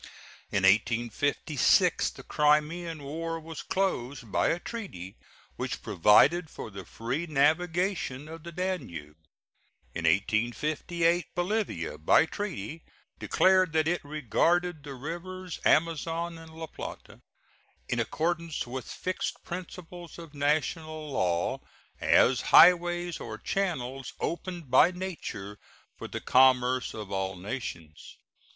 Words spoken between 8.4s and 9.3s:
the Danube.